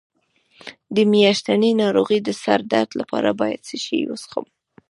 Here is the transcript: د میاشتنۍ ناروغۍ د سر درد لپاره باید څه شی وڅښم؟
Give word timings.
د 0.95 0.97
میاشتنۍ 1.11 1.71
ناروغۍ 1.81 2.19
د 2.23 2.29
سر 2.43 2.59
درد 2.73 2.91
لپاره 2.99 3.29
باید 3.39 3.59
څه 3.67 3.75
شی 3.83 3.99
وڅښم؟ 4.09 4.45